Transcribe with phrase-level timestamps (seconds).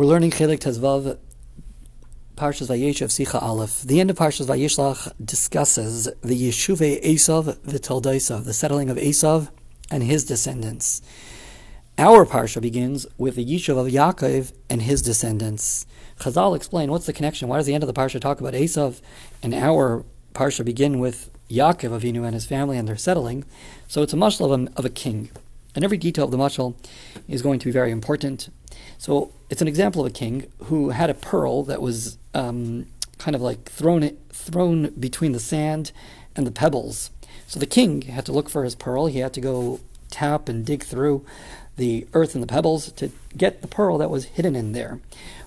[0.00, 1.18] We're learning Chelek Tezvav,
[2.34, 3.82] Parshas Vayeshev Sicha Aleph.
[3.82, 9.50] The end of Parshas Vayishlach discusses the Yeshuve Esav V'Toldoisav, the settling of Esav
[9.90, 11.02] and his descendants.
[11.98, 15.84] Our Parsha begins with the Yishuv of Yaakov and his descendants.
[16.18, 17.48] Chazal explain what's the connection.
[17.48, 19.02] Why does the end of the Parsha talk about Esav
[19.42, 23.44] and our Parsha begin with Yaakov Avinu and his family and their settling?
[23.86, 25.30] So it's a mashal of a, of a king.
[25.74, 26.74] And every detail of the mashal
[27.28, 28.48] is going to be very important.
[28.98, 32.86] So it's an example of a king who had a pearl that was um,
[33.18, 35.92] kind of like thrown thrown between the sand
[36.34, 37.10] and the pebbles.
[37.46, 39.06] So the king had to look for his pearl.
[39.06, 41.24] He had to go tap and dig through
[41.76, 45.00] the earth and the pebbles to get the pearl that was hidden in there.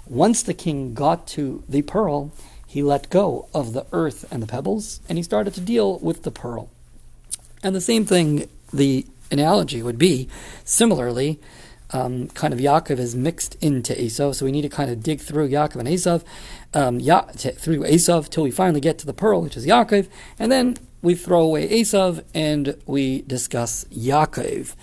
[0.08, 2.32] Once the king got to the pearl,
[2.68, 6.24] he let go of the earth and the pebbles and he started to deal with
[6.24, 6.70] the pearl.
[7.62, 10.28] And the same thing, the analogy would be
[10.66, 11.40] similarly,
[11.94, 15.22] um, kind of Yaakov is mixed into Esav, so we need to kind of dig
[15.22, 16.24] through Yaakov and Esav,
[16.74, 20.08] um, ya- t- through Esav till we finally get to the pearl, which is Yaakov,
[20.40, 24.76] and then we throw away Esav and we discuss Yaakov.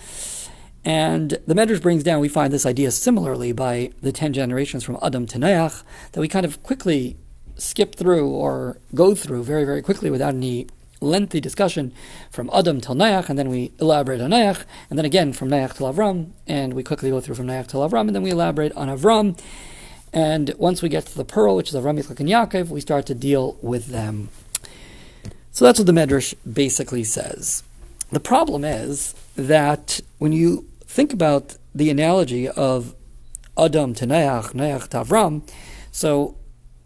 [0.83, 4.97] And the Medrash brings down, we find this idea similarly by the ten generations from
[5.03, 7.17] Adam to Noach, that we kind of quickly
[7.55, 10.67] skip through or go through very, very quickly without any
[11.01, 11.91] lengthy discussion
[12.29, 15.75] from Adam till Noach, and then we elaborate on Noach, and then again from Noach
[15.75, 18.71] till Avram, and we quickly go through from Noach till Avram, and then we elaborate
[18.73, 19.37] on Avram.
[20.13, 23.05] And once we get to the pearl, which is Avram, Yitzchak, and Yaakov, we start
[23.07, 24.29] to deal with them.
[25.51, 27.63] So that's what the Medrash basically says.
[28.11, 32.93] The problem is that when you think about the analogy of
[33.57, 35.49] Adam to Noach, Noach to Avram,
[35.91, 36.35] so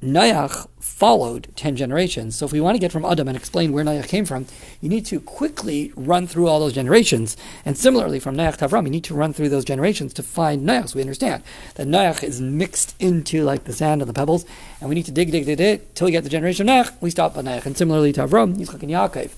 [0.01, 2.37] Noach followed 10 generations.
[2.37, 4.45] So if we want to get from Adam and explain where Noach came from,
[4.79, 7.35] you need to quickly run through all those generations.
[7.65, 10.65] And similarly, from Noach to Avram, you need to run through those generations to find
[10.65, 10.89] Noach.
[10.89, 14.45] So we understand that Noach is mixed into like the sand and the pebbles,
[14.79, 16.93] and we need to dig, dig, dig, dig, till we get the generation of Noach,
[17.01, 17.65] we stop at Noach.
[17.65, 19.31] And similarly to Avram, Yitzchak and Yaakov.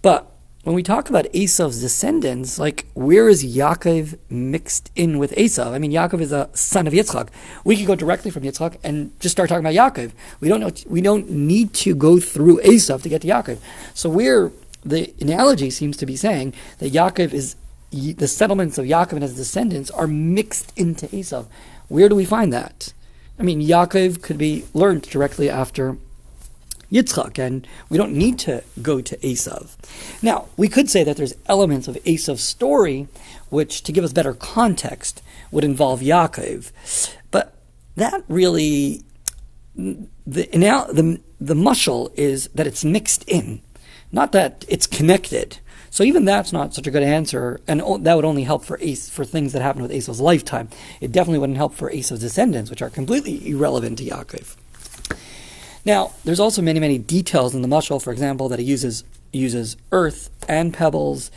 [0.00, 0.31] But
[0.62, 5.72] when we talk about Esav's descendants, like where is Yaakov mixed in with Esav?
[5.72, 7.28] I mean, Yaakov is a son of Yitzchak.
[7.64, 10.12] We could go directly from Yitzchak and just start talking about Yaakov.
[10.40, 10.70] We don't know.
[10.86, 13.58] We don't need to go through Esav to get to Yaakov.
[13.94, 14.52] So where
[14.84, 17.56] the analogy seems to be saying that Yaakov is
[17.90, 21.46] the settlements of Yaakov and his descendants are mixed into Esav.
[21.88, 22.92] Where do we find that?
[23.38, 25.96] I mean, Yaakov could be learned directly after
[26.92, 29.76] Yitzchak, and we don't need to go to Esav.
[30.20, 33.08] Now, we could say that there's elements of Esav's story
[33.48, 36.70] which, to give us better context, would involve Yaakov,
[37.30, 37.54] but
[37.96, 39.02] that really
[39.74, 43.60] the now the the mushal is that it's mixed in,
[44.10, 45.58] not that it's connected.
[45.90, 49.10] So even that's not such a good answer, and that would only help for Ace
[49.10, 50.70] for things that happened with Esav's lifetime.
[51.02, 54.56] It definitely wouldn't help for Esav's descendants, which are completely irrelevant to Yaakov.
[55.84, 59.76] Now, there's also many, many details in the mashal, for example, that he uses uses
[59.92, 61.30] earth and pebbles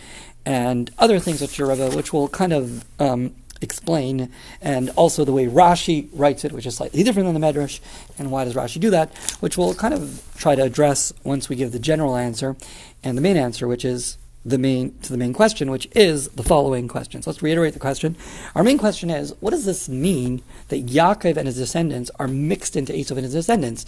[0.45, 4.29] and other things which Rebbe, which will kind of um, explain,
[4.61, 7.79] and also the way Rashi writes it, which is slightly different than the Medrash,
[8.19, 11.56] and why does Rashi do that, which we'll kind of try to address once we
[11.56, 12.56] give the general answer
[13.03, 16.44] and the main answer, which is the main to the main question, which is the
[16.44, 17.22] following question.
[17.23, 18.16] So let's reiterate the question.
[18.53, 22.75] Our main question is, what does this mean that Yaakov and his descendants are mixed
[22.75, 23.85] into Esau and his descendants?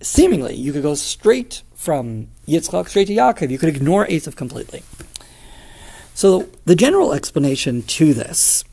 [0.00, 3.50] Seemingly you could go straight from Yitzchak straight to Yaakov.
[3.50, 4.82] You could ignore Esav completely.
[6.14, 8.64] So the general explanation to this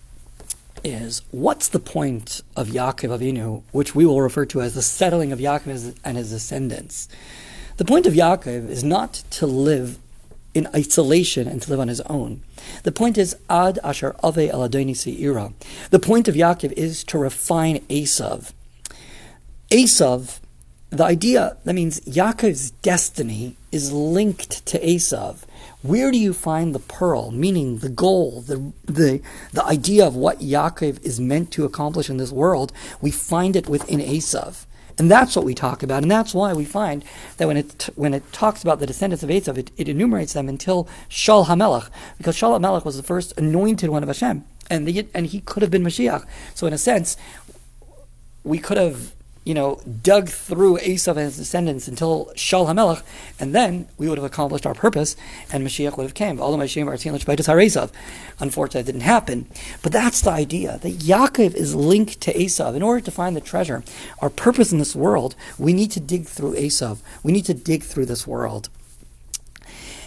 [0.84, 5.31] is what's the point of Yaakov Avinu, which we will refer to as the settling
[5.31, 7.08] of Yaakov and his descendants.
[7.78, 10.00] The point of Yaakov is not to live
[10.53, 12.41] in isolation and to live on his own.
[12.84, 15.53] The point is ad asher ave aladoni seira.
[15.90, 18.53] The point of Yaakov is to refine Esav.
[19.69, 20.40] Esav
[20.90, 25.44] the idea that means Yaakov's destiny is linked to Esav.
[25.81, 30.40] Where do you find the pearl, meaning the goal, the, the, the idea of what
[30.40, 32.72] Yaakov is meant to accomplish in this world?
[33.02, 34.66] We find it within Esav.
[34.97, 36.03] And that's what we talk about.
[36.03, 37.03] And that's why we find
[37.38, 40.47] that when it, when it talks about the descendants of Esav, it, it enumerates them
[40.47, 44.46] until Shaul HaMelech, because Shaul HaMelech was the first anointed one of Hashem.
[44.70, 46.26] And, the, and he could have been Mashiach.
[46.55, 47.17] So, in a sense,
[48.43, 49.14] we could have
[49.46, 53.03] you know, dug through Esav and his descendants until Shaul HaMelech,
[53.40, 55.16] and then we would have accomplished our purpose,
[55.52, 56.40] and Mashiach would have came.
[58.40, 59.47] Unfortunately, it didn't happen.
[59.84, 62.76] But that's the idea, that Yaakov is linked to Esav.
[62.76, 63.84] In order to find the treasure,
[64.20, 66.98] our purpose in this world, we need to dig through Esav.
[67.22, 68.70] We need to dig through this world.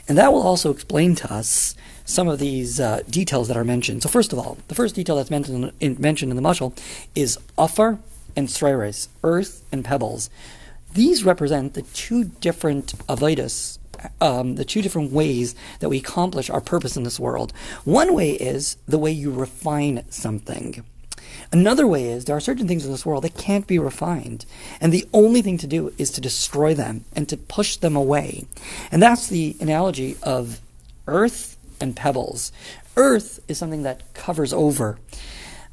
[0.09, 4.03] And that will also explain to us some of these uh, details that are mentioned.
[4.03, 6.77] So first of all, the first detail that's mentioned in, mentioned in the mashal
[7.15, 7.99] is afar
[8.39, 10.31] and sreires, earth and pebbles.
[10.95, 13.79] These represent the two different avodas,
[14.21, 17.53] um, the two different ways that we accomplish our purpose in this world.
[17.85, 20.85] One way is the way you refine something.
[21.51, 24.47] Another way is there are certain things in this world that can't be refined,
[24.81, 28.47] and the only thing to do is to destroy them and to push them away.
[28.93, 30.61] And that's the analogy of
[31.09, 32.53] earth and pebbles.
[32.97, 34.99] Earth is something that covers over.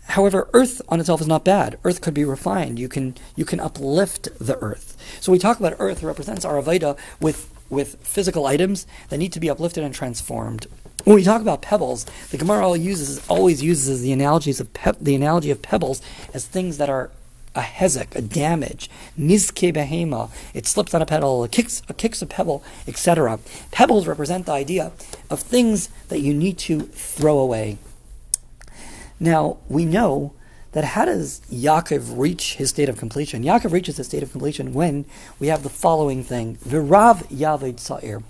[0.08, 1.78] However, earth on itself is not bad.
[1.84, 2.80] Earth could be refined.
[2.80, 4.96] You can you can uplift the earth.
[5.20, 9.40] So we talk about earth represents our Aveda with with physical items that need to
[9.40, 10.68] be uplifted and transformed.
[11.04, 15.16] When we talk about pebbles, the Gemara uses always uses the analogies of pe- the
[15.16, 16.02] analogy of pebbles
[16.34, 17.12] as things that are
[17.56, 22.22] a hezek, a damage, nizke behema, it slips on a pebble, it kicks, it kicks
[22.22, 23.40] a pebble, etc.
[23.72, 24.92] Pebbles represent the idea
[25.30, 27.78] of things that you need to throw away.
[29.20, 30.34] Now, we know
[30.74, 33.44] that how does Yaakov reach his state of completion?
[33.44, 35.06] Yaakov reaches his state of completion when
[35.40, 38.24] we have the following thing: V'Rav Yaved Sa'ir.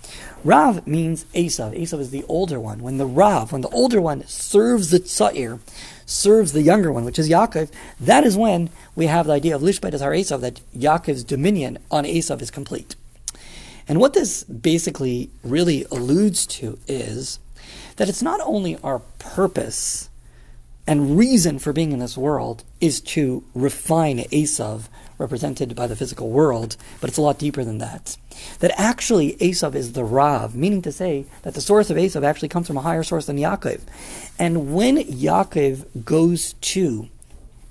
[0.44, 1.76] Rav means Esav.
[1.76, 2.84] Esav is the older one.
[2.84, 5.60] When the Rav, when the older one serves the Sa'ir,
[6.06, 9.64] serves the younger one, which is Yaakov, that is when we have the idea of
[9.64, 12.96] Lishbet our Esav, that Yaakov's dominion on Esav is complete.
[13.88, 17.40] And what this basically really alludes to is
[17.96, 20.10] that it's not only our purpose
[20.88, 24.88] and reason for being in this world is to refine Esav,
[25.18, 28.18] represented by the physical world, but it's a lot deeper than that.
[28.60, 32.50] That actually Esav is the Rav, meaning to say that the source of Esav actually
[32.50, 33.82] comes from a higher source than Yaakov.
[34.38, 37.10] And when Yaakov goes to,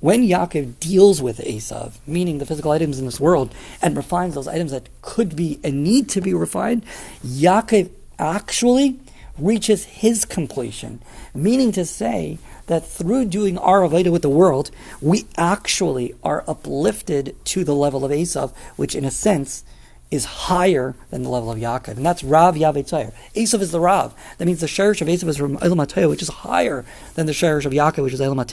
[0.00, 4.48] when Yaakov deals with Esav, meaning the physical items in this world, and refines those
[4.48, 6.84] items that could be and need to be refined,
[7.24, 8.98] Yaakov actually
[9.38, 11.02] reaches his completion,
[11.34, 14.70] meaning to say that through doing our Aveda with the world,
[15.00, 19.64] we actually are uplifted to the level of Esav, which in a sense
[20.10, 21.96] is higher than the level of Yaakov.
[21.96, 23.12] And that's Rav Yavet Tzayir.
[23.34, 24.14] Esav is the Rav.
[24.38, 25.78] That means the Sherish of Esav is from Elam
[26.08, 26.84] which is higher
[27.14, 28.46] than the Sherish of Yaakov, which is Elam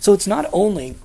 [0.00, 0.96] So it's not only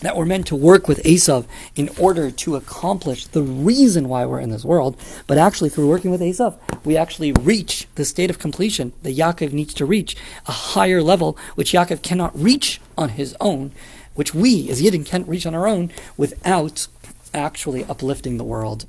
[0.00, 4.40] that we're meant to work with Esav in order to accomplish the reason why we're
[4.40, 4.96] in this world,
[5.26, 9.52] but actually through working with Esav, we actually reach the state of completion that Yaakov
[9.52, 10.16] needs to reach,
[10.46, 13.72] a higher level which Yaakov cannot reach on his own,
[14.14, 16.86] which we as Yidden can't reach on our own without
[17.34, 18.86] actually uplifting the world.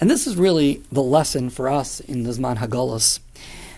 [0.00, 3.18] And this is really the lesson for us in the Zman Hagolus,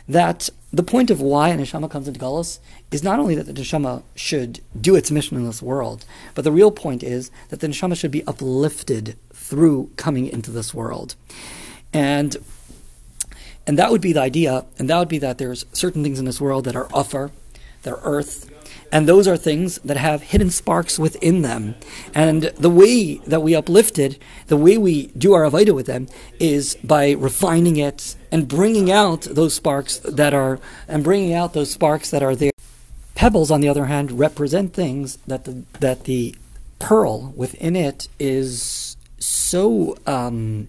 [0.06, 2.58] that the point of why an neshama comes into Galus
[2.90, 6.04] is not only that the neshama should do its mission in this world,
[6.34, 10.74] but the real point is that the neshama should be uplifted through coming into this
[10.74, 11.14] world.
[11.92, 12.36] And
[13.70, 16.24] and that would be the idea, and that would be that there's certain things in
[16.24, 17.30] this world that are offer,
[17.84, 18.50] they're earth,
[18.90, 21.76] and those are things that have hidden sparks within them.
[22.12, 26.08] And the way that we uplift it, the way we do our Avaida with them,
[26.40, 30.58] is by refining it and bringing out those sparks that are,
[30.88, 32.50] and bringing out those sparks that are there.
[33.14, 36.34] Pebbles, on the other hand, represent things that the, that the
[36.80, 40.66] pearl within it is so um,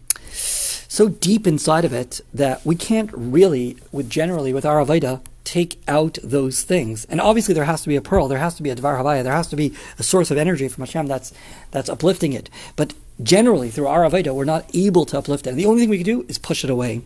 [0.91, 5.81] so deep inside of it that we can't really, with generally with our Aveda, take
[5.87, 7.05] out those things.
[7.05, 9.23] And obviously, there has to be a pearl, there has to be a Dvar Havaya,
[9.23, 11.31] there has to be a source of energy from Hashem that's,
[11.71, 12.49] that's uplifting it.
[12.75, 12.93] But
[13.23, 15.51] generally, through our Aveda, we're not able to uplift it.
[15.51, 17.03] And the only thing we can do is push it away.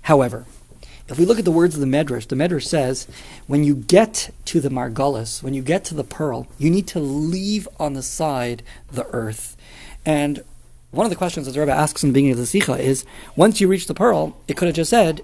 [0.00, 0.46] However,
[1.06, 3.06] if we look at the words of the Medrash, the Medrash says,
[3.46, 6.98] when you get to the Margulis, when you get to the pearl, you need to
[6.98, 9.54] leave on the side the earth.
[10.06, 10.42] And
[10.92, 13.04] one of the questions that the Rebbe asks in the beginning of the Sikha is,
[13.34, 15.22] once you reach the pearl, it could have just said,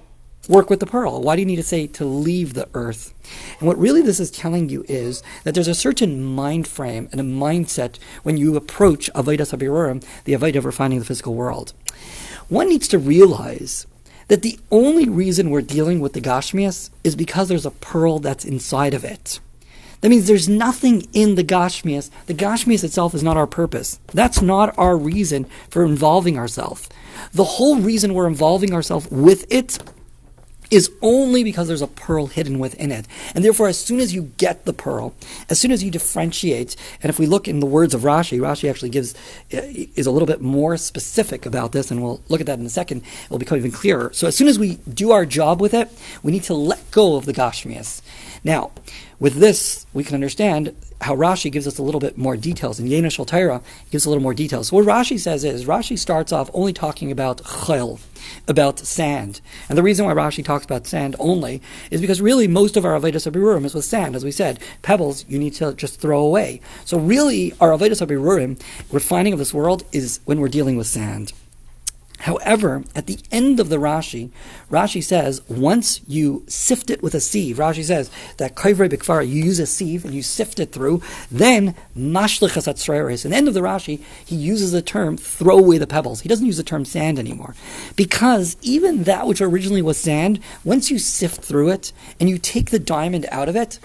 [0.49, 1.21] work with the pearl.
[1.21, 3.13] Why do you need to say to leave the earth?
[3.59, 7.21] And what really this is telling you is that there's a certain mind frame and
[7.21, 11.75] a mindset when you approach Avodah Sabirurim, the Avodah of refining the physical world.
[12.49, 13.87] One needs to realize
[14.29, 18.45] that the only reason we're dealing with the Gashmias is because there's a pearl that's
[18.47, 19.41] inside of it.
[20.01, 22.11] That means there's nothing in the Gashmias.
[22.27, 23.99] The Gashmias itself is not our purpose.
[24.15, 26.89] That's not our reason for involving ourselves.
[27.33, 29.79] The whole reason we're involving ourselves with it
[30.71, 33.07] is only because there's a pearl hidden within it.
[33.35, 35.15] And therefore, as soon as you get the pearl,
[35.49, 38.69] as soon as you differentiate, and if we look in the words of Rashi, Rashi
[38.69, 39.15] actually gives
[39.53, 39.63] uh,
[39.97, 42.71] is a little bit more specific about this, and we'll look at that in a
[42.71, 43.03] second.
[43.25, 44.11] It will become even clearer.
[44.13, 45.89] So as soon as we do our job with it,
[46.23, 48.03] we need to let go of the Gashmias.
[48.45, 48.71] Now,
[49.19, 52.81] with this, we can understand how Rashi gives us a little bit more details.
[52.81, 54.69] In Yena Shaltaira, gives a little more details.
[54.69, 58.01] So what Rashi says is, Rashi starts off only talking about chayil,
[58.49, 59.41] about sand.
[59.69, 62.99] And the reason why Rashi talks about sand only is because really most of our
[62.99, 64.17] Avedis Abirurim is with sand.
[64.17, 66.61] As we said, pebbles you need to just throw away.
[66.85, 68.61] So really, our Avedis Abirurim,
[68.93, 71.33] refining of this world, is when we're dealing with sand.
[72.21, 74.31] However, at the end of the Rashi,
[74.71, 79.43] Rashi says once you sift it with a sieve, Rashi says that kaivre bikfara, you
[79.43, 83.25] use a sieve and you sift it through, then mashlichas atzreres.
[83.25, 86.23] In the end of the Rashi, he uses the term throw away the pebbles.
[86.23, 87.55] He doesn't use the term sand anymore.
[87.95, 92.71] Because even that which originally was sand, once you sift through it and you take
[92.71, 93.79] the diamond out of it,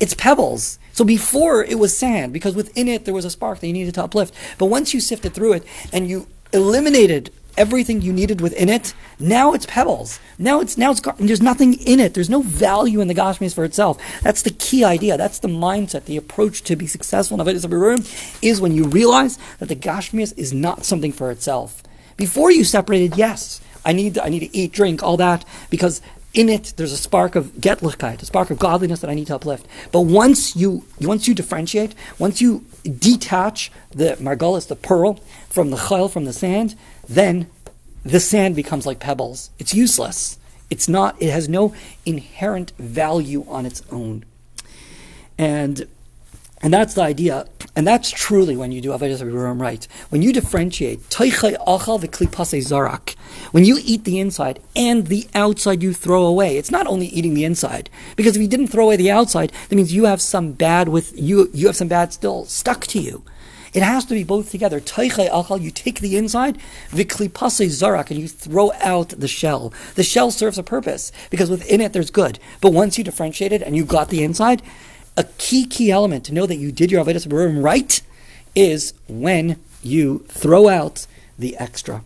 [0.00, 0.80] it's pebbles.
[0.92, 3.94] So before it was sand, because within it there was a spark that you needed
[3.94, 4.34] to uplift.
[4.58, 8.94] But once you sifted through it and you eliminated everything you needed within it.
[9.18, 10.20] Now it's pebbles.
[10.38, 12.14] Now it's now it's there's nothing in it.
[12.14, 13.98] There's no value in the Gashmis for itself.
[14.22, 15.16] That's the key idea.
[15.18, 16.04] That's the mindset.
[16.04, 18.00] The approach to be successful in Avedis Abirurim
[18.40, 21.82] is when you realize that the Gashmis is not something for itself.
[22.16, 26.00] Before you separated, yes, I need I need to eat, drink, all that because
[26.34, 29.34] in it there's a spark of getlichkeit, a spark of godliness that I need to
[29.34, 29.66] uplift.
[29.92, 35.14] But once you once you differentiate, once you detach the margolis, the pearl,
[35.48, 36.76] from the chayil, from the sand,
[37.08, 37.48] then
[38.04, 39.50] the sand becomes like pebbles.
[39.58, 40.38] It's useless.
[40.70, 41.74] It's not, it has no
[42.04, 44.24] inherent value on its own.
[45.38, 45.86] And
[46.60, 47.46] and that's the idea,
[47.76, 49.86] and that's truly when you do Avodah Abirurim right.
[50.08, 53.14] When you differentiate zarak,
[53.52, 57.34] when you eat the inside and the outside you throw away, it's not only eating
[57.34, 57.88] the inside.
[58.16, 61.16] Because if you didn't throw away the outside, that means you have some bad with
[61.16, 61.48] you.
[61.54, 63.22] You have some bad still stuck to you.
[63.74, 64.80] It has to be both together.
[64.80, 66.58] achal, you take the inside,
[66.90, 69.72] viklipase zarak, and you throw out the shell.
[69.94, 72.38] The shell serves a purpose because within it there's good.
[72.60, 74.62] But once you differentiate it and you got the inside,
[75.16, 78.00] a key key element to know that you did your avodas Abirurim right
[78.54, 81.06] is when you throw out
[81.38, 82.02] the extra.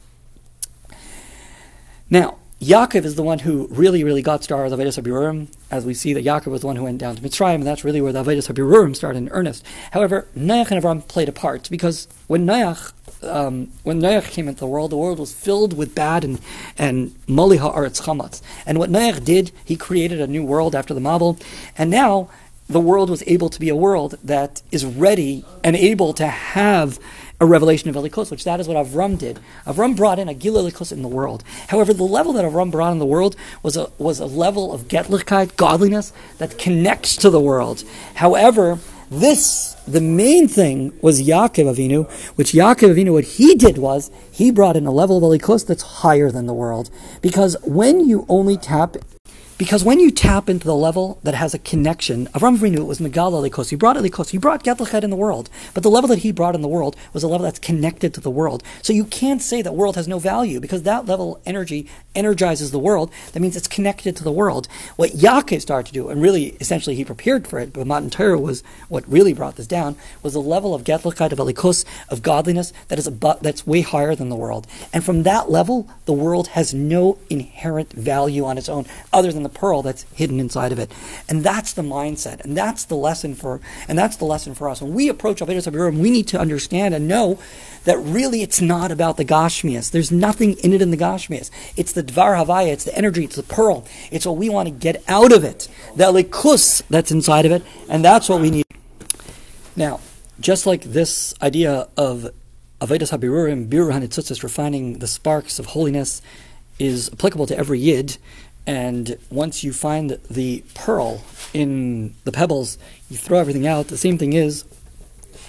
[2.11, 5.95] Now, Yaakov is the one who really, really got started with Avedis Habirurim, as we
[5.95, 8.13] see that Yaakov was the one who went down to Mitzrayim, and that's really where
[8.13, 9.65] the Avedis Habirurim started in earnest.
[9.93, 14.61] However, Noach and Avram played a part, because when Noach, um, when Noach came into
[14.61, 16.41] the world, the world was filled with bad and,
[16.77, 18.43] and Moliha Aretz Chamatz.
[18.67, 21.43] And what Noach did, he created a new world after the Mabul,
[21.79, 22.29] and now
[22.69, 26.99] the world was able to be a world that is ready and able to have
[27.43, 29.41] a revelation of Elikos, which that is what Avram did.
[29.67, 31.43] Avram brought in a Gil Elikos in the world.
[31.69, 33.35] However, the level that Avram brought in the world
[33.65, 37.83] was a, was a level of Getlichkeit, godliness, that connects to the world.
[38.15, 38.79] However,
[39.11, 44.53] this, the main thing was Yaakov Avinu, which Yaakov Avinu, what he did was, he
[44.53, 46.91] brought in a level of Elikos that's higher than the world.
[47.21, 48.97] Because when you only tap
[49.59, 52.99] because when you tap into the level that has a connection, Avram Avinu it was
[52.99, 53.71] Megal Elikos.
[53.71, 54.31] He brought Elikos.
[54.31, 55.51] He brought Getlechet in the world.
[55.75, 58.21] But the level that he brought in the world was a level that's connected to
[58.21, 58.63] the world.
[58.83, 62.79] So you can't say that world has no value because that level energy energizes the
[62.79, 63.11] world.
[63.33, 64.69] That means it's connected to the world.
[64.97, 68.39] What Yaakov started to do, and really essentially he prepared for it, but Matan Torah
[68.39, 72.73] was what really brought this down, was a level of Getlechet, of Elikos, of godliness
[72.89, 74.67] that is a, that's way higher than the world.
[74.93, 79.42] And from that level, the world has no inherent value on its own other than
[79.43, 80.93] the pearl that's hidden inside of it.
[81.29, 84.83] And that's the mindset, and that's the lesson for, and that's the lesson for us.
[84.83, 87.39] When we approach Avedis Abirurim, we need to understand and know
[87.85, 89.91] that really it's not about the Gashmias.
[89.91, 91.51] There's nothing in it in the Gashmias.
[91.77, 93.87] It's the Dvar Havaya, it's the energy, it's the pearl.
[94.11, 95.69] It's what we want to get out of it.
[95.97, 98.65] The likus that's inside of it, and that's what we need.
[99.75, 100.01] Now,
[100.41, 102.31] just like this idea of
[102.81, 106.21] Avedis Habirurim, Biru Hanitzutzis, refining the sparks of holiness,
[106.79, 108.19] is applicable to every Yid,
[108.67, 112.79] and once you find the pearl in the pebbles,
[113.11, 113.89] you throw everything out.
[113.89, 114.65] The same thing is,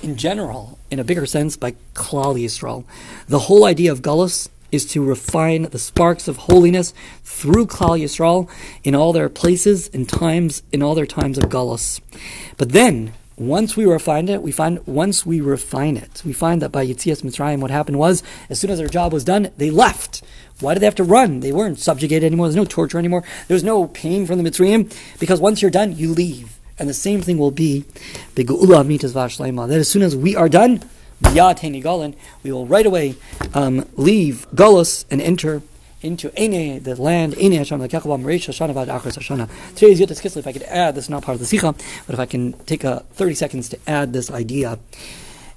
[0.01, 2.85] in general, in a bigger sense, by Klal Yisrael.
[3.27, 6.93] The whole idea of Gullus is to refine the sparks of holiness
[7.23, 8.49] through Klal Yisrael
[8.83, 12.01] in all their places and times, in all their times of Gullus.
[12.57, 16.71] But then, once we refine it, we find once we refine it, we find that
[16.71, 20.23] by Yitzias Mitzrayim, what happened was, as soon as their job was done, they left.
[20.59, 21.41] Why did they have to run?
[21.41, 22.47] They weren't subjugated anymore.
[22.47, 23.23] There's no torture anymore.
[23.47, 26.57] There's no pain from the Mitzrayim because once you're done, you leave.
[26.79, 27.85] And the same thing will be
[28.35, 30.83] that as soon as we are done,
[31.21, 33.15] we will right away
[33.53, 35.61] um, leave Golos and enter
[36.01, 37.87] into Ene, the land, Ene Hashem, the.
[37.87, 40.37] Today is Kislev.
[40.37, 41.73] If I could add, this is not part of the Sikha,
[42.05, 44.79] but if I can take a 30 seconds to add this idea.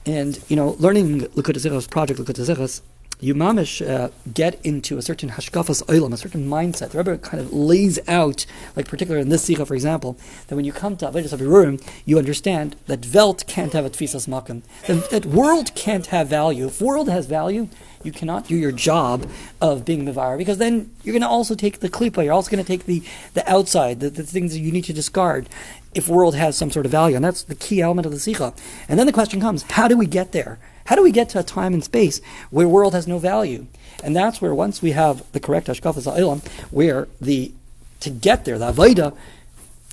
[0.04, 1.26] And, you know, learning
[1.58, 2.80] Sichos, project Sichos,
[3.20, 6.90] you mamish uh, get into a certain hashkafas oilam, a certain mindset.
[6.90, 8.44] The Rebbe kind of lays out,
[8.74, 10.18] like particularly in this sikha, for example,
[10.48, 14.28] that when you come to Avodah Avirurim, you understand that Welt can't have a tfisas
[14.28, 14.62] makam.
[14.86, 16.66] That, that world can't have value.
[16.66, 17.68] If world has value,
[18.02, 19.28] you cannot do your job
[19.60, 22.62] of being Mivar because then you're going to also take the klipa, you're also going
[22.62, 23.02] to take the,
[23.34, 25.48] the outside, the, the things that you need to discard
[25.94, 27.16] if world has some sort of value.
[27.16, 28.52] And that's the key element of the Sikha.
[28.88, 30.58] And then the question comes how do we get there?
[30.86, 33.66] How do we get to a time and space where world has no value?
[34.02, 37.52] And that's where once we have the correct Hashkafas Ha'ilam, where the
[38.00, 39.16] to get there, the Avodah,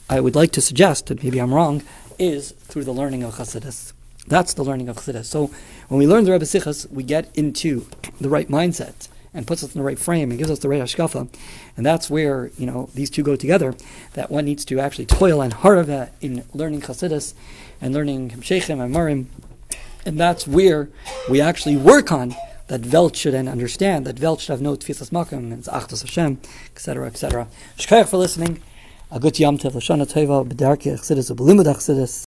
[0.09, 1.81] I would like to suggest, and maybe I'm wrong,
[2.19, 3.93] is through the learning of Chassidus.
[4.27, 5.25] That's the learning of Chassidus.
[5.25, 5.51] So
[5.87, 7.87] when we learn the Rebbe Sichas, we get into
[8.19, 10.81] the right mindset and puts us in the right frame and gives us the right
[10.81, 11.27] hashkafa.
[11.75, 13.73] And that's where, you know, these two go together,
[14.13, 17.33] that one needs to actually toil and harava in learning Chassidus
[17.81, 19.25] and learning Shechem and Marim
[20.05, 20.89] and that's where
[21.29, 22.35] we actually work on
[22.67, 26.39] that Welt should then understand, that Welt should have no Tfisas Makam, and Achtas Hashem,
[26.75, 27.47] etc., etc.
[27.77, 28.61] Shkayach for listening.
[29.11, 32.13] A good Yom Tev, Lashana Teva, B'darki Achsidis, B'limud Achsidis.